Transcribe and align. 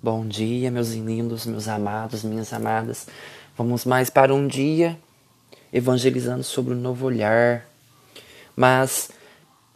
Bom 0.00 0.24
dia, 0.24 0.70
meus 0.70 0.92
lindos, 0.92 1.44
meus 1.44 1.66
amados, 1.66 2.22
minhas 2.22 2.52
amadas. 2.52 3.08
Vamos 3.56 3.84
mais 3.84 4.08
para 4.08 4.32
um 4.32 4.46
dia 4.46 4.96
evangelizando 5.72 6.44
sobre 6.44 6.72
o 6.72 6.76
novo 6.76 7.04
olhar. 7.04 7.66
Mas, 8.54 9.10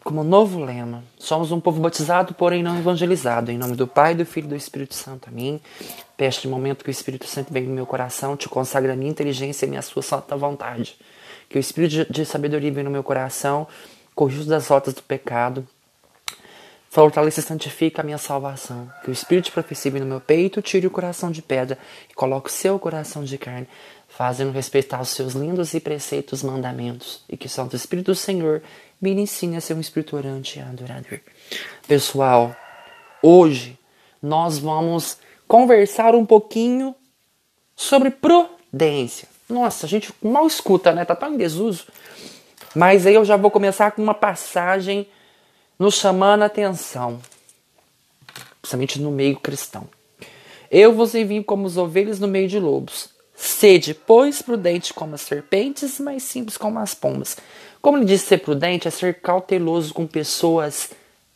como 0.05 0.23
novo 0.23 0.65
lema, 0.65 1.03
somos 1.19 1.51
um 1.51 1.59
povo 1.59 1.81
batizado, 1.81 2.35
porém 2.35 2.63
não 2.63 2.79
evangelizado. 2.79 3.51
Em 3.51 3.59
nome 3.59 3.75
do 3.75 3.85
Pai, 3.85 4.15
do 4.15 4.25
Filho 4.25 4.45
e 4.45 4.51
do 4.51 4.55
Espírito 4.55 4.95
Santo. 4.95 5.29
Amém. 5.29 5.61
Peste 6.17 6.47
momento 6.47 6.85
que 6.85 6.91
o 6.91 6.93
Espírito 6.93 7.27
Santo 7.27 7.53
venha 7.53 7.67
no 7.67 7.75
meu 7.75 7.85
coração, 7.85 8.37
te 8.37 8.49
consagra 8.49 8.93
a 8.93 8.97
minha 8.97 9.11
inteligência 9.11 9.65
e 9.65 9.67
a 9.67 9.71
minha 9.71 9.83
sua 9.83 10.03
santa 10.03 10.37
vontade. 10.37 10.97
Que 11.49 11.59
o 11.59 11.61
Espírito 11.61 12.13
de 12.13 12.25
sabedoria 12.25 12.71
venha 12.71 12.85
no 12.85 12.91
meu 12.93 13.03
coração, 13.03 13.67
corrija 14.15 14.45
das 14.45 14.69
rotas 14.69 14.95
do 14.95 15.03
pecado 15.03 15.67
Fortalece 16.93 17.41
e 17.41 17.43
santifica 17.43 18.03
a 18.03 18.05
minha 18.05 18.19
salvação. 18.19 18.93
Que 19.03 19.09
o 19.09 19.13
Espírito 19.15 19.47
de 19.47 19.53
profecia 19.53 19.91
no 19.93 20.05
meu 20.05 20.21
peito 20.21 20.61
tire 20.61 20.87
o 20.87 20.91
coração 20.91 21.31
de 21.31 21.41
pedra 21.41 21.79
e 22.11 22.13
coloque 22.13 22.51
o 22.51 22.53
seu 22.53 22.79
coração 22.79 23.25
de 23.25 23.39
carne, 23.39 23.67
fazendo 24.07 24.53
respeitar 24.53 25.01
os 25.01 25.09
seus 25.09 25.33
lindos 25.33 25.73
e 25.73 25.81
preceitos 25.81 26.43
mandamentos. 26.43 27.25
E 27.31 27.37
que 27.39 27.47
o 27.47 27.49
Santo 27.49 27.75
Espírito 27.75 28.13
do 28.13 28.15
Senhor 28.15 28.63
me 29.01 29.11
ensine 29.11 29.57
a 29.57 29.61
ser 29.63 29.73
um 29.73 29.81
espírito 29.81 30.17
orante 30.17 30.59
e 30.59 30.63
adorador. 30.63 31.19
Pessoal, 31.89 32.55
hoje 33.23 33.79
nós 34.23 34.59
vamos 34.59 35.17
conversar 35.49 36.15
um 36.15 36.27
pouquinho 36.27 36.95
sobre 37.75 38.11
prudência. 38.11 39.27
Nossa, 39.49 39.87
a 39.87 39.89
gente 39.89 40.13
mal 40.23 40.47
escuta, 40.47 40.93
né? 40.93 41.07
Tá 41.07 41.17
tão 41.17 41.33
em 41.33 41.39
desuso. 41.39 41.87
Mas 42.75 43.07
aí 43.07 43.15
eu 43.15 43.25
já 43.25 43.39
vou 43.39 43.51
começar 43.51 43.93
com 43.93 44.03
uma 44.03 44.13
passagem 44.13 45.09
nos 45.79 45.95
chamando 45.95 46.43
a 46.43 46.47
atenção, 46.47 47.21
principalmente 48.61 49.01
no 49.01 49.11
meio 49.11 49.39
cristão. 49.39 49.89
Eu 50.71 50.93
vos 50.95 51.15
envio 51.15 51.45
como 51.45 51.67
as 51.67 51.77
ovelhas 51.77 52.19
no 52.19 52.27
meio 52.27 52.49
de 52.49 52.59
lobos. 52.59 53.11
Sede, 53.35 53.93
pois, 53.93 54.41
prudente 54.41 54.95
como 54.95 55.15
as 55.15 55.21
serpentes, 55.23 55.99
mas 55.99 56.23
simples 56.23 56.57
como 56.57 56.79
as 56.79 56.95
pombas. 56.95 57.37
Como 57.81 57.99
ele 57.99 58.07
disse 58.07 58.27
ser 58.27 58.39
prudente, 58.39 58.87
é 58.87 58.91
ser 58.91 59.21
cauteloso 59.21 59.93
com 59.93 60.07
pessoas 60.07 60.91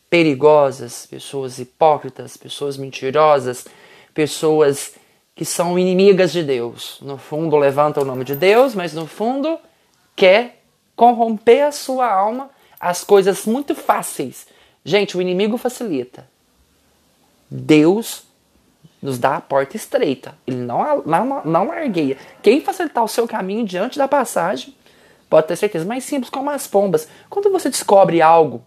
perigosas, 0.09 1.05
pessoas 1.05 1.59
hipócritas, 1.59 2.37
pessoas 2.37 2.77
mentirosas, 2.77 3.65
pessoas 4.13 4.93
que 5.35 5.45
são 5.45 5.77
inimigas 5.77 6.31
de 6.31 6.43
Deus. 6.43 6.97
No 7.01 7.17
fundo, 7.17 7.57
levanta 7.57 8.01
o 8.01 8.05
nome 8.05 8.23
de 8.23 8.35
Deus, 8.35 8.73
mas 8.73 8.93
no 8.93 9.05
fundo 9.05 9.59
quer 10.15 10.63
corromper 10.95 11.65
a 11.65 11.71
sua 11.71 12.11
alma 12.11 12.49
as 12.79 13.03
coisas 13.03 13.45
muito 13.45 13.73
fáceis. 13.75 14.47
Gente, 14.83 15.17
o 15.17 15.21
inimigo 15.21 15.57
facilita. 15.57 16.27
Deus 17.49 18.23
nos 19.01 19.17
dá 19.17 19.35
a 19.37 19.41
porta 19.41 19.75
estreita. 19.75 20.37
Ele 20.45 20.57
não, 20.57 21.03
não, 21.05 21.45
não 21.45 21.67
largueia. 21.67 22.17
Quem 22.41 22.61
facilitar 22.61 23.03
o 23.03 23.07
seu 23.07 23.27
caminho 23.27 23.65
diante 23.65 23.97
da 23.97 24.07
passagem, 24.07 24.75
pode 25.29 25.47
ter 25.47 25.55
certeza, 25.55 25.85
mais 25.85 26.03
simples 26.03 26.29
como 26.29 26.49
as 26.49 26.67
pombas. 26.67 27.07
Quando 27.29 27.51
você 27.51 27.69
descobre 27.69 28.21
algo 28.21 28.63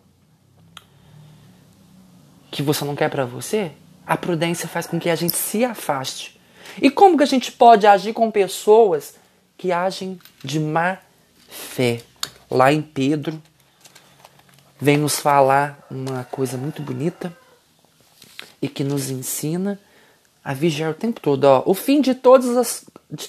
que 2.50 2.62
você 2.62 2.84
não 2.84 2.96
quer 2.96 3.10
para 3.10 3.24
você, 3.24 3.72
a 4.06 4.16
prudência 4.16 4.68
faz 4.68 4.86
com 4.86 4.98
que 4.98 5.08
a 5.08 5.14
gente 5.14 5.36
se 5.36 5.64
afaste. 5.64 6.40
E 6.80 6.90
como 6.90 7.16
que 7.16 7.22
a 7.22 7.26
gente 7.26 7.52
pode 7.52 7.86
agir 7.86 8.12
com 8.12 8.30
pessoas 8.30 9.14
que 9.56 9.72
agem 9.72 10.18
de 10.42 10.58
má 10.58 10.98
fé? 11.48 12.02
Lá 12.50 12.72
em 12.72 12.82
Pedro 12.82 13.40
vem 14.80 14.96
nos 14.96 15.20
falar 15.20 15.86
uma 15.90 16.24
coisa 16.24 16.56
muito 16.56 16.80
bonita 16.80 17.36
e 18.62 18.68
que 18.68 18.82
nos 18.82 19.10
ensina 19.10 19.78
a 20.42 20.54
vigiar 20.54 20.90
o 20.90 20.94
tempo 20.94 21.20
todo. 21.20 21.44
Ó, 21.44 21.62
o 21.66 21.74
fim 21.74 22.00
de 22.00 22.14
todas 22.14 22.56
as, 22.56 22.84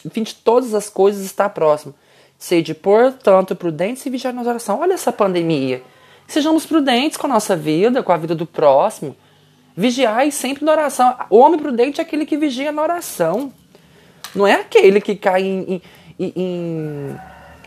o 0.05 0.09
fim 0.09 0.23
de 0.23 0.33
todas 0.35 0.73
as 0.73 0.89
coisas 0.89 1.25
está 1.25 1.49
próximo. 1.49 1.93
Sede, 2.39 2.73
portanto, 2.73 3.55
prudentes 3.55 4.05
e 4.05 4.09
vigiar 4.09 4.33
na 4.33 4.41
oração. 4.41 4.79
Olha 4.79 4.93
essa 4.93 5.11
pandemia. 5.11 5.83
Sejamos 6.27 6.65
prudentes 6.65 7.17
com 7.17 7.27
a 7.27 7.29
nossa 7.29 7.55
vida, 7.55 8.01
com 8.01 8.11
a 8.11 8.17
vida 8.17 8.33
do 8.33 8.45
próximo. 8.45 9.15
Vigiai 9.75 10.31
sempre 10.31 10.65
na 10.65 10.71
oração. 10.71 11.15
O 11.29 11.37
homem 11.37 11.59
prudente 11.59 11.99
é 11.99 12.03
aquele 12.03 12.25
que 12.25 12.37
vigia 12.37 12.71
na 12.71 12.81
oração. 12.81 13.53
Não 14.33 14.47
é 14.47 14.53
aquele 14.53 15.01
que 15.01 15.15
cai 15.15 15.43
em, 15.43 15.81
em, 16.17 16.33
em 16.35 17.17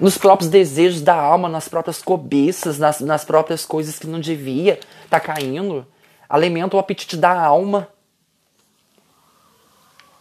nos 0.00 0.19
próprios 0.19 0.50
desejos 0.50 1.00
da 1.00 1.15
alma, 1.15 1.49
nas 1.49 1.69
próprias 1.69 2.03
cobiças, 2.03 2.78
nas, 2.78 3.00
nas 3.00 3.25
próprias 3.25 3.65
coisas 3.65 3.99
que 3.99 4.06
não 4.06 4.21
devia 4.21 4.78
tá 5.09 5.21
caindo. 5.21 5.87
Alimenta 6.28 6.77
o 6.77 6.81
apetite 6.81 7.16
da 7.16 7.32
alma. 7.38 7.88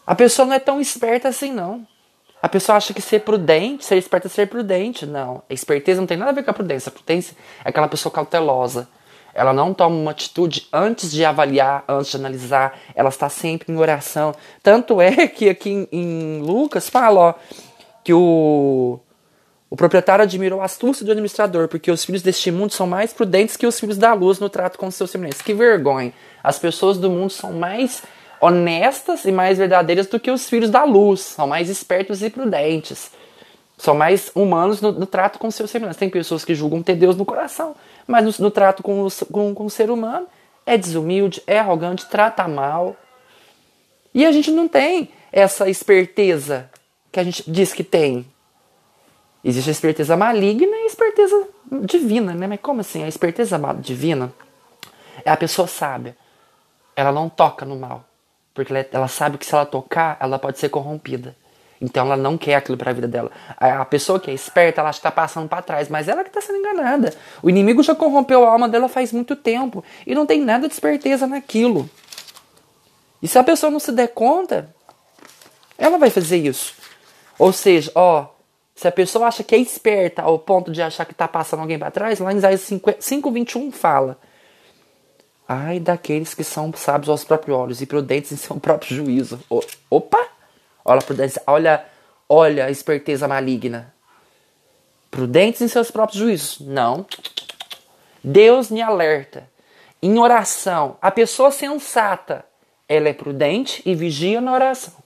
A 0.05 0.13
pessoa 0.13 0.45
não 0.45 0.53
é 0.53 0.59
tão 0.59 0.79
esperta 0.79 1.29
assim, 1.29 1.51
não. 1.51 1.87
A 2.41 2.49
pessoa 2.49 2.75
acha 2.75 2.93
que 2.93 3.01
ser 3.01 3.19
prudente, 3.19 3.85
ser 3.85 3.95
esperta 3.95 4.27
é 4.27 4.29
ser 4.29 4.47
prudente. 4.47 5.05
Não. 5.05 5.41
A 5.49 5.53
esperteza 5.53 6.01
não 6.01 6.07
tem 6.07 6.17
nada 6.17 6.31
a 6.31 6.33
ver 6.33 6.43
com 6.43 6.51
a 6.51 6.53
prudência. 6.53 6.89
A 6.89 6.91
prudência 6.91 7.35
é 7.63 7.69
aquela 7.69 7.87
pessoa 7.87 8.11
cautelosa. 8.11 8.87
Ela 9.33 9.53
não 9.53 9.73
toma 9.73 9.95
uma 9.95 10.11
atitude 10.11 10.67
antes 10.71 11.09
de 11.11 11.25
avaliar, 11.25 11.83
antes 11.87 12.11
de 12.11 12.17
analisar. 12.17 12.77
Ela 12.93 13.09
está 13.09 13.29
sempre 13.29 13.71
em 13.71 13.77
oração. 13.77 14.35
Tanto 14.61 15.01
é 15.01 15.25
que 15.25 15.49
aqui 15.49 15.69
em, 15.69 15.87
em 15.91 16.41
Lucas 16.41 16.89
fala 16.89 17.19
ó, 17.19 17.33
que 18.03 18.13
o, 18.13 18.99
o 19.73 19.75
proprietário 19.75 20.21
admirou 20.21 20.61
a 20.61 20.65
astúcia 20.65 21.03
do 21.03 21.11
administrador, 21.11 21.67
porque 21.67 21.89
os 21.89 22.05
filhos 22.05 22.21
deste 22.21 22.51
mundo 22.51 22.71
são 22.71 22.85
mais 22.85 23.11
prudentes 23.11 23.57
que 23.57 23.65
os 23.65 23.79
filhos 23.79 23.97
da 23.97 24.13
luz 24.13 24.37
no 24.37 24.47
trato 24.47 24.77
com 24.77 24.91
seus 24.91 25.09
semelhantes. 25.09 25.41
Que 25.41 25.51
vergonha! 25.51 26.13
As 26.43 26.59
pessoas 26.59 26.99
do 26.99 27.09
mundo 27.09 27.31
são 27.31 27.51
mais 27.53 28.03
honestas 28.39 29.25
e 29.25 29.31
mais 29.31 29.57
verdadeiras 29.57 30.05
do 30.05 30.19
que 30.19 30.29
os 30.29 30.47
filhos 30.47 30.69
da 30.69 30.83
luz. 30.83 31.21
São 31.21 31.47
mais 31.47 31.69
espertos 31.69 32.21
e 32.21 32.29
prudentes. 32.29 33.09
São 33.75 33.95
mais 33.95 34.29
humanos 34.35 34.79
no, 34.79 34.91
no 34.91 35.07
trato 35.07 35.39
com 35.39 35.49
seus 35.49 35.71
semelhantes. 35.71 35.97
Tem 35.97 36.07
pessoas 36.07 36.45
que 36.45 36.53
julgam 36.53 36.83
ter 36.83 36.93
Deus 36.93 37.15
no 37.15 37.25
coração, 37.25 37.75
mas 38.05 38.23
no, 38.23 38.45
no 38.45 38.51
trato 38.51 38.83
com, 38.83 39.01
os, 39.01 39.23
com, 39.31 39.55
com 39.55 39.65
o 39.65 39.71
ser 39.71 39.89
humano 39.89 40.27
é 40.67 40.77
desumilde, 40.77 41.41
é 41.47 41.57
arrogante, 41.57 42.05
trata 42.07 42.47
mal. 42.47 42.95
E 44.13 44.23
a 44.23 44.31
gente 44.31 44.51
não 44.51 44.67
tem 44.67 45.09
essa 45.31 45.67
esperteza 45.67 46.69
que 47.11 47.19
a 47.19 47.23
gente 47.23 47.49
diz 47.49 47.73
que 47.73 47.83
tem. 47.83 48.31
Existe 49.43 49.69
a 49.69 49.71
esperteza 49.71 50.15
maligna 50.15 50.75
e 50.75 50.83
a 50.83 50.85
esperteza 50.85 51.47
divina, 51.81 52.33
né? 52.33 52.47
Mas 52.47 52.59
como 52.61 52.81
assim? 52.81 53.03
A 53.03 53.07
esperteza 53.07 53.59
divina 53.79 54.31
é 55.25 55.29
a 55.29 55.35
pessoa 55.35 55.67
sábia. 55.67 56.15
Ela 56.95 57.11
não 57.11 57.27
toca 57.27 57.65
no 57.65 57.75
mal. 57.75 58.05
Porque 58.53 58.71
ela, 58.71 58.85
ela 58.91 59.07
sabe 59.07 59.37
que 59.37 59.45
se 59.45 59.53
ela 59.53 59.65
tocar, 59.65 60.17
ela 60.19 60.39
pode 60.39 60.59
ser 60.59 60.69
corrompida. 60.69 61.35
Então 61.81 62.05
ela 62.05 62.15
não 62.15 62.37
quer 62.37 62.55
aquilo 62.55 62.77
para 62.77 62.91
a 62.91 62.93
vida 62.93 63.09
dela. 63.09 63.29
A 63.57 63.83
pessoa 63.83 64.17
que 64.17 64.31
é 64.31 64.33
esperta, 64.33 64.79
ela 64.79 64.91
está 64.91 65.11
passando 65.11 65.49
para 65.49 65.61
trás, 65.61 65.89
mas 65.89 66.07
ela 66.07 66.23
que 66.23 66.29
está 66.29 66.39
sendo 66.39 66.59
enganada. 66.59 67.13
O 67.41 67.49
inimigo 67.49 67.83
já 67.83 67.93
corrompeu 67.93 68.45
a 68.45 68.51
alma 68.51 68.69
dela 68.69 68.87
faz 68.87 69.11
muito 69.11 69.35
tempo 69.35 69.83
e 70.07 70.15
não 70.15 70.25
tem 70.25 70.39
nada 70.39 70.67
de 70.67 70.73
esperteza 70.73 71.27
naquilo. 71.27 71.89
E 73.21 73.27
se 73.27 73.37
a 73.37 73.43
pessoa 73.43 73.69
não 73.69 73.79
se 73.79 73.91
der 73.91 74.07
conta, 74.09 74.73
ela 75.77 75.97
vai 75.97 76.09
fazer 76.09 76.37
isso. 76.37 76.73
Ou 77.37 77.51
seja, 77.51 77.91
ó, 77.95 78.27
se 78.75 78.87
a 78.87 78.91
pessoa 78.91 79.27
acha 79.27 79.43
que 79.43 79.53
é 79.53 79.57
esperta 79.57 80.21
ao 80.21 80.39
ponto 80.39 80.71
de 80.71 80.81
achar 80.81 81.05
que 81.05 81.11
está 81.11 81.27
passando 81.27 81.61
alguém 81.61 81.77
para 81.77 81.91
trás, 81.91 82.19
lá 82.19 82.33
em 82.33 82.37
Isaías 82.37 82.61
5,21 82.61 83.71
fala: 83.71 84.17
Ai 85.47 85.79
daqueles 85.79 86.33
que 86.33 86.43
são 86.43 86.73
sábios 86.73 87.09
aos 87.09 87.23
próprios 87.23 87.57
olhos 87.57 87.81
e 87.81 87.85
prudentes 87.85 88.31
em 88.31 88.37
seu 88.37 88.59
próprio 88.59 88.95
juízo. 88.95 89.39
O, 89.49 89.61
opa! 89.89 90.27
Olha 90.83 90.99
a 90.99 91.03
prudência, 91.03 91.41
olha, 91.45 91.85
olha 92.27 92.65
a 92.65 92.71
esperteza 92.71 93.27
maligna. 93.27 93.93
Prudentes 95.11 95.61
em 95.61 95.67
seus 95.67 95.91
próprios 95.91 96.19
juízos. 96.19 96.59
Não. 96.59 97.05
Deus 98.23 98.71
me 98.71 98.81
alerta. 98.81 99.47
Em 100.01 100.17
oração, 100.17 100.97
a 101.01 101.11
pessoa 101.11 101.51
sensata, 101.51 102.43
ela 102.89 103.07
é 103.07 103.13
prudente 103.13 103.81
e 103.85 103.93
vigia 103.95 104.41
na 104.41 104.53
oração. 104.53 105.02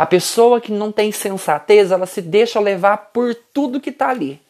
A 0.00 0.06
pessoa 0.06 0.62
que 0.62 0.72
não 0.72 0.90
tem 0.90 1.12
sensatez, 1.12 1.90
ela 1.90 2.06
se 2.06 2.22
deixa 2.22 2.58
levar 2.58 3.10
por 3.12 3.34
tudo 3.34 3.78
que 3.78 3.90
está 3.90 4.08
ali. 4.08 4.40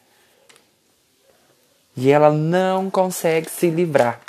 E 1.93 2.09
ela 2.09 2.31
não 2.31 2.89
consegue 2.89 3.49
se 3.51 3.69
livrar. 3.69 4.21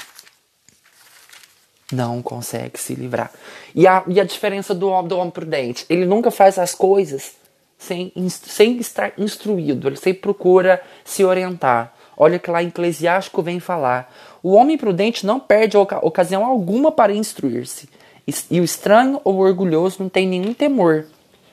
Não 1.92 2.20
consegue 2.20 2.76
se 2.76 2.96
livrar. 2.96 3.30
E 3.72 3.86
a, 3.86 4.02
e 4.08 4.20
a 4.20 4.24
diferença 4.24 4.74
do, 4.74 5.00
do 5.02 5.16
homem 5.16 5.30
prudente? 5.30 5.86
Ele 5.88 6.04
nunca 6.04 6.28
faz 6.32 6.58
as 6.58 6.74
coisas 6.74 7.36
sem, 7.78 8.12
sem 8.28 8.78
estar 8.78 9.12
instruído. 9.16 9.86
Ele 9.86 9.96
sempre 9.96 10.22
procura 10.22 10.82
se 11.04 11.24
orientar. 11.24 11.94
Olha 12.16 12.36
que 12.36 12.50
lá 12.50 12.64
Eclesiástico 12.64 13.40
vem 13.44 13.60
falar. 13.60 14.12
O 14.42 14.54
homem 14.54 14.76
prudente 14.76 15.24
não 15.24 15.38
perde 15.38 15.76
ocasião 15.76 16.44
alguma 16.44 16.90
para 16.90 17.14
instruir-se. 17.14 17.88
E 18.26 18.60
o 18.60 18.64
estranho 18.64 19.20
ou 19.24 19.38
orgulhoso 19.38 19.96
não 20.00 20.08
tem 20.08 20.26
nenhum 20.28 20.54
temor. 20.54 21.06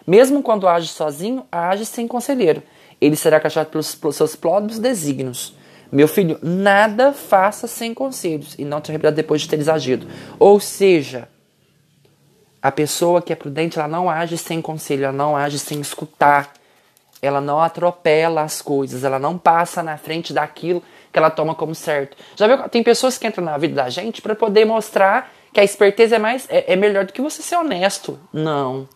Mesmo 0.06 0.42
quando 0.44 0.68
age 0.68 0.88
sozinho, 0.88 1.46
age 1.52 1.86
sem 1.86 2.08
conselheiro. 2.08 2.62
Ele 3.00 3.16
será 3.16 3.40
cachado 3.40 3.70
pelos, 3.70 3.96
pelos 3.96 4.16
seus 4.16 4.36
próprios 4.36 4.80
desígnios. 4.80 5.56
Meu 5.92 6.08
filho, 6.08 6.38
nada 6.44 7.14
faça 7.14 7.68
sem 7.68 7.94
conselhos 7.94 8.56
e 8.60 8.64
não 8.66 8.82
te 8.82 8.92
arrependerá 8.92 9.16
depois 9.16 9.42
de 9.42 9.50
teres 9.50 9.68
agido. 9.68 10.08
Ou 10.38 10.60
seja, 10.60 11.28
A 12.62 12.72
pessoa 12.72 13.22
que 13.22 13.32
é 13.32 13.36
prudente, 13.36 13.80
ela 13.80 13.88
não 13.88 14.10
age 14.10 14.38
sem 14.38 14.62
conselho, 14.62 15.06
ela 15.06 15.14
não 15.14 15.36
age 15.36 15.58
sem 15.58 15.80
escutar. 15.80 16.52
Ela 17.22 17.42
não 17.42 17.62
atropela 17.62 18.42
as 18.42 18.62
coisas, 18.62 19.04
ela 19.04 19.20
não 19.20 19.38
passa 19.38 19.84
na 19.84 19.98
frente 19.98 20.34
daquilo 20.34 20.84
que 21.12 21.20
ela 21.20 21.30
toma 21.30 21.56
como 21.56 21.74
certo. 21.74 22.16
Já 22.36 22.48
viu? 22.48 22.70
Tem 22.70 22.84
pessoas 22.84 23.18
que 23.18 23.28
entram 23.28 23.44
na 23.44 23.58
vida 23.58 23.76
da 23.76 23.90
gente 23.90 24.22
para 24.22 24.36
poder 24.36 24.66
mostrar 24.66 25.34
que 25.54 25.60
a 25.60 25.64
esperteza 25.64 26.16
é 26.16 26.20
mais 26.20 26.48
é, 26.50 26.74
é, 26.74 26.76
melhor 26.76 27.06
do 27.06 27.14
que 27.14 27.22
você 27.22 27.42
ser 27.42 27.56
honesto. 27.56 28.20
Não. 28.32 28.88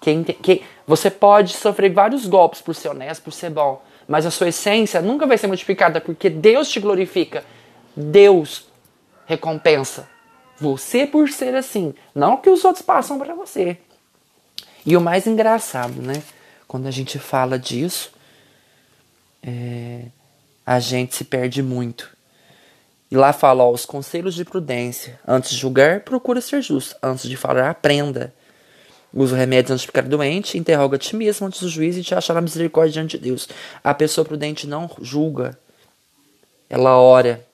Quem, 0.00 0.24
quem, 0.24 0.62
você 0.86 1.10
pode 1.10 1.54
sofrer 1.54 1.92
vários 1.92 2.26
golpes 2.26 2.60
por 2.60 2.74
ser 2.74 2.88
honesto, 2.88 3.22
por 3.22 3.32
ser 3.32 3.50
bom, 3.50 3.82
mas 4.08 4.26
a 4.26 4.30
sua 4.30 4.48
essência 4.48 5.00
nunca 5.00 5.26
vai 5.26 5.38
ser 5.38 5.46
modificada 5.46 6.00
porque 6.00 6.28
Deus 6.28 6.68
te 6.68 6.80
glorifica. 6.80 7.44
Deus 7.94 8.66
recompensa 9.26 10.08
você 10.58 11.06
por 11.06 11.28
ser 11.28 11.54
assim, 11.54 11.94
não 12.14 12.36
que 12.36 12.48
os 12.48 12.64
outros 12.64 12.84
passam 12.84 13.18
para 13.18 13.34
você. 13.34 13.78
E 14.86 14.96
o 14.96 15.00
mais 15.00 15.26
engraçado, 15.26 16.00
né? 16.00 16.22
Quando 16.66 16.86
a 16.86 16.90
gente 16.90 17.18
fala 17.18 17.58
disso, 17.58 18.12
é, 19.42 20.04
a 20.64 20.78
gente 20.80 21.14
se 21.14 21.24
perde 21.24 21.62
muito. 21.62 22.10
E 23.12 23.14
lá 23.14 23.30
fala, 23.30 23.62
ó, 23.62 23.70
os 23.70 23.84
conselhos 23.84 24.34
de 24.34 24.42
prudência. 24.42 25.20
Antes 25.28 25.50
de 25.50 25.58
julgar, 25.58 26.00
procura 26.00 26.40
ser 26.40 26.62
justo. 26.62 26.96
Antes 27.02 27.28
de 27.28 27.36
falar, 27.36 27.68
aprenda. 27.68 28.32
Usa 29.12 29.36
remédios 29.36 29.70
antes 29.70 29.82
de 29.82 29.88
ficar 29.88 30.04
doente, 30.04 30.56
interroga 30.56 30.96
a 30.96 30.98
ti 30.98 31.14
mesmo 31.14 31.46
antes 31.46 31.60
do 31.60 31.68
juiz 31.68 31.94
e 31.98 32.02
te 32.02 32.14
achará 32.14 32.40
misericórdia 32.40 32.94
diante 32.94 33.18
de 33.18 33.24
Deus. 33.24 33.50
A 33.84 33.92
pessoa 33.92 34.24
prudente 34.24 34.66
não 34.66 34.90
julga. 35.02 35.58
Ela 36.70 36.98
ora. 36.98 37.46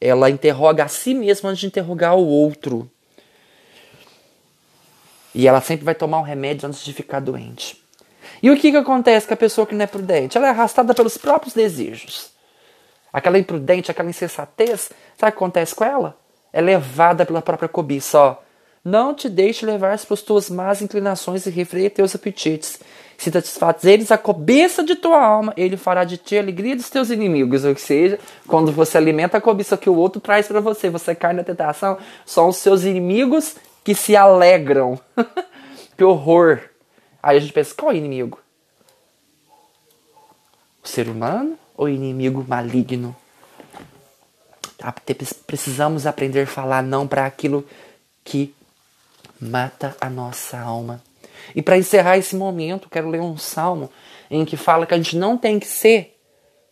Ela 0.00 0.30
interroga 0.30 0.84
a 0.84 0.88
si 0.88 1.12
mesma 1.12 1.50
antes 1.50 1.60
de 1.60 1.66
interrogar 1.66 2.16
o 2.16 2.26
outro. 2.26 2.90
E 5.34 5.46
ela 5.46 5.60
sempre 5.60 5.84
vai 5.84 5.94
tomar 5.94 6.18
um 6.18 6.22
remédio 6.22 6.66
antes 6.66 6.82
de 6.82 6.94
ficar 6.94 7.20
doente. 7.20 7.76
E 8.42 8.50
o 8.50 8.56
que, 8.56 8.70
que 8.70 8.78
acontece 8.78 9.26
com 9.26 9.34
a 9.34 9.36
pessoa 9.36 9.66
que 9.66 9.74
não 9.74 9.84
é 9.84 9.86
prudente? 9.86 10.38
Ela 10.38 10.46
é 10.46 10.50
arrastada 10.50 10.94
pelos 10.94 11.18
próprios 11.18 11.52
desejos. 11.52 12.31
Aquela 13.12 13.38
imprudente, 13.38 13.90
aquela 13.90 14.08
insensatez, 14.08 14.90
sabe 15.18 15.30
o 15.30 15.32
que 15.32 15.38
acontece 15.38 15.74
com 15.74 15.84
ela? 15.84 16.16
É 16.52 16.60
levada 16.60 17.26
pela 17.26 17.42
própria 17.42 17.68
cobiça, 17.68 18.18
ó. 18.18 18.36
Não 18.84 19.14
te 19.14 19.28
deixe 19.28 19.64
levar 19.64 19.96
pelas 19.98 20.22
tuas 20.22 20.50
más 20.50 20.82
inclinações 20.82 21.46
e 21.46 21.50
refreia 21.50 21.88
teus 21.88 22.16
apetites. 22.16 22.80
Se 23.16 23.30
satisfazes 23.30 23.84
eles 23.84 24.10
a 24.10 24.18
cobiça 24.18 24.82
de 24.82 24.96
tua 24.96 25.24
alma, 25.24 25.52
ele 25.56 25.76
fará 25.76 26.02
de 26.02 26.16
ti 26.16 26.36
a 26.36 26.40
alegria 26.40 26.74
dos 26.74 26.90
teus 26.90 27.08
inimigos. 27.08 27.64
Ou 27.64 27.76
seja, 27.76 28.18
quando 28.48 28.72
você 28.72 28.98
alimenta 28.98 29.38
a 29.38 29.40
cobiça 29.40 29.76
que 29.76 29.88
o 29.88 29.94
outro 29.94 30.20
traz 30.20 30.48
para 30.48 30.60
você, 30.60 30.90
você 30.90 31.14
cai 31.14 31.32
na 31.32 31.44
tentação, 31.44 31.96
são 32.26 32.48
os 32.48 32.56
seus 32.56 32.82
inimigos 32.82 33.54
que 33.84 33.94
se 33.94 34.16
alegram. 34.16 34.98
que 35.96 36.02
horror! 36.02 36.62
Aí 37.22 37.36
a 37.36 37.40
gente 37.40 37.52
pensa, 37.52 37.72
qual 37.76 37.92
é 37.92 37.94
o 37.94 37.98
inimigo? 37.98 38.40
O 40.82 40.88
ser 40.88 41.08
humano 41.08 41.56
o 41.82 41.88
inimigo 41.88 42.44
maligno? 42.46 43.14
Tá, 44.78 44.94
precisamos 45.46 46.06
aprender 46.06 46.42
a 46.42 46.46
falar 46.46 46.82
não 46.82 47.06
para 47.06 47.26
aquilo 47.26 47.64
que 48.24 48.54
mata 49.40 49.96
a 50.00 50.08
nossa 50.08 50.58
alma. 50.58 51.02
E 51.54 51.62
para 51.62 51.76
encerrar 51.76 52.18
esse 52.18 52.36
momento, 52.36 52.88
quero 52.88 53.08
ler 53.08 53.20
um 53.20 53.36
salmo 53.36 53.90
em 54.30 54.44
que 54.44 54.56
fala 54.56 54.86
que 54.86 54.94
a 54.94 54.96
gente 54.96 55.16
não 55.16 55.36
tem 55.36 55.58
que 55.58 55.66
ser 55.66 56.18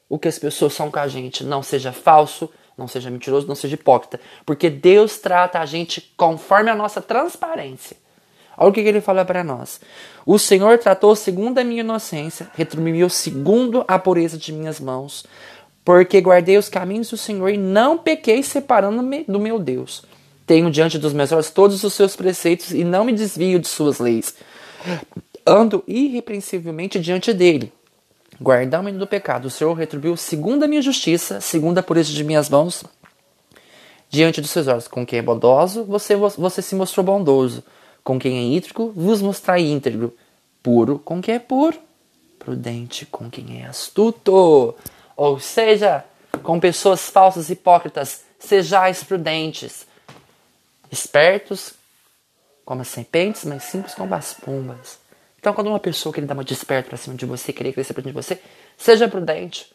o 0.08 0.18
que 0.18 0.28
as 0.28 0.38
pessoas 0.38 0.72
são 0.72 0.90
com 0.90 0.98
a 0.98 1.08
gente. 1.08 1.44
Não 1.44 1.62
seja 1.62 1.92
falso, 1.92 2.50
não 2.76 2.88
seja 2.88 3.10
mentiroso, 3.10 3.46
não 3.46 3.54
seja 3.54 3.74
hipócrita. 3.74 4.20
Porque 4.46 4.70
Deus 4.70 5.18
trata 5.18 5.58
a 5.58 5.66
gente 5.66 6.00
conforme 6.16 6.70
a 6.70 6.74
nossa 6.74 7.02
transparência. 7.02 7.96
Olha 8.56 8.70
o 8.70 8.72
que, 8.72 8.80
ele 8.80 9.00
fala 9.00 9.24
para 9.24 9.42
nós. 9.42 9.80
O 10.26 10.38
Senhor 10.38 10.78
tratou 10.78 11.16
segundo 11.16 11.58
a 11.58 11.64
minha 11.64 11.80
inocência, 11.80 12.50
retribuiu 12.54 13.08
segundo 13.08 13.84
a 13.88 13.98
pureza 13.98 14.36
de 14.36 14.52
minhas 14.52 14.78
mãos, 14.78 15.24
porque 15.84 16.20
guardei 16.20 16.58
os 16.58 16.68
caminhos 16.68 17.10
do 17.10 17.16
Senhor 17.16 17.48
e 17.48 17.56
não 17.56 17.96
pequei 17.96 18.42
separando-me 18.42 19.24
do 19.26 19.40
meu 19.40 19.58
Deus. 19.58 20.04
Tenho 20.46 20.70
diante 20.70 20.98
dos 20.98 21.12
meus 21.12 21.32
olhos 21.32 21.50
todos 21.50 21.82
os 21.84 21.94
seus 21.94 22.16
preceitos 22.16 22.72
e 22.72 22.84
não 22.84 23.04
me 23.04 23.12
desvio 23.12 23.58
de 23.58 23.68
suas 23.68 23.98
leis. 23.98 24.34
Ando 25.46 25.82
irrepreensivelmente 25.86 26.98
diante 26.98 27.32
dele. 27.32 27.72
Guardando-me 28.42 28.92
do 28.92 29.06
pecado, 29.06 29.46
o 29.46 29.50
Senhor 29.50 29.72
retribuiu 29.74 30.16
segundo 30.16 30.64
a 30.64 30.68
minha 30.68 30.82
justiça, 30.82 31.40
segundo 31.40 31.78
a 31.78 31.82
pureza 31.82 32.12
de 32.12 32.24
minhas 32.24 32.48
mãos, 32.48 32.84
diante 34.08 34.40
dos 34.40 34.50
seus 34.50 34.66
olhos. 34.66 34.88
Com 34.88 35.06
quem 35.06 35.18
é 35.18 35.22
bondoso, 35.22 35.84
você, 35.84 36.16
você 36.16 36.60
se 36.60 36.74
mostrou 36.74 37.04
bondoso 37.04 37.62
com 38.10 38.18
quem 38.18 38.38
é 38.38 38.56
íntegro, 38.56 38.90
vos 38.90 39.22
mostrai 39.22 39.60
íntegro. 39.60 40.12
Puro 40.60 40.98
com 40.98 41.22
quem 41.22 41.36
é 41.36 41.38
puro. 41.38 41.78
Prudente 42.40 43.06
com 43.06 43.30
quem 43.30 43.62
é 43.62 43.66
astuto. 43.66 44.74
Ou 45.16 45.38
seja, 45.38 46.04
com 46.42 46.58
pessoas 46.58 47.08
falsas 47.08 47.48
e 47.48 47.52
hipócritas, 47.52 48.24
sejais 48.36 49.04
prudentes. 49.04 49.86
Espertos 50.90 51.74
como 52.64 52.82
as 52.82 52.88
serpentes, 52.88 53.44
mas 53.44 53.62
simples 53.62 53.94
como 53.94 54.12
as 54.12 54.34
pombas. 54.34 54.98
Então, 55.38 55.54
quando 55.54 55.68
uma 55.68 55.78
pessoa 55.78 56.12
quer 56.12 56.22
dar 56.22 56.34
uma 56.34 56.42
desperto 56.42 56.88
para 56.88 56.98
cima 56.98 57.14
de 57.14 57.24
você, 57.24 57.52
querer 57.52 57.72
crescer 57.72 57.94
para 57.94 58.02
cima 58.02 58.12
de 58.12 58.16
você, 58.20 58.40
seja 58.76 59.06
prudente. 59.06 59.72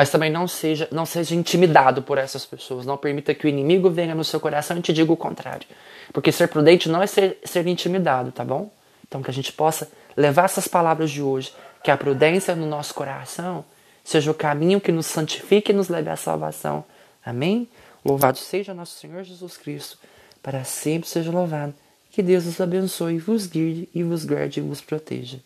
Mas 0.00 0.08
também 0.08 0.30
não 0.30 0.48
seja, 0.48 0.88
não 0.90 1.04
seja 1.04 1.34
intimidado 1.34 2.00
por 2.00 2.16
essas 2.16 2.46
pessoas. 2.46 2.86
Não 2.86 2.96
permita 2.96 3.34
que 3.34 3.44
o 3.44 3.48
inimigo 3.50 3.90
venha 3.90 4.14
no 4.14 4.24
seu 4.24 4.40
coração 4.40 4.78
e 4.78 4.80
te 4.80 4.94
diga 4.94 5.12
o 5.12 5.16
contrário. 5.16 5.66
Porque 6.10 6.32
ser 6.32 6.48
prudente 6.48 6.88
não 6.88 7.02
é 7.02 7.06
ser, 7.06 7.38
ser 7.44 7.66
intimidado, 7.66 8.32
tá 8.32 8.42
bom? 8.42 8.70
Então 9.06 9.22
que 9.22 9.30
a 9.30 9.34
gente 9.34 9.52
possa 9.52 9.90
levar 10.16 10.46
essas 10.46 10.66
palavras 10.66 11.10
de 11.10 11.20
hoje, 11.20 11.52
que 11.84 11.90
a 11.90 11.98
prudência 11.98 12.56
no 12.56 12.64
nosso 12.64 12.94
coração 12.94 13.62
seja 14.02 14.30
o 14.30 14.34
caminho 14.34 14.80
que 14.80 14.90
nos 14.90 15.04
santifique 15.04 15.70
e 15.70 15.74
nos 15.74 15.90
leve 15.90 16.08
à 16.08 16.16
salvação. 16.16 16.82
Amém? 17.22 17.68
Louvado 18.02 18.38
seja 18.38 18.72
nosso 18.72 18.98
Senhor 18.98 19.22
Jesus 19.22 19.58
Cristo, 19.58 19.98
para 20.42 20.64
sempre 20.64 21.10
seja 21.10 21.30
louvado. 21.30 21.74
Que 22.10 22.22
Deus 22.22 22.46
os 22.46 22.58
abençoe, 22.58 23.18
vos 23.18 23.46
guie 23.46 23.86
e 23.94 24.02
vos 24.02 24.24
guarde 24.24 24.60
e 24.60 24.62
vos 24.62 24.80
proteja. 24.80 25.40